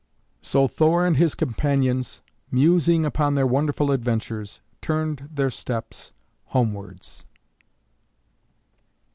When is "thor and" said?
0.67-1.15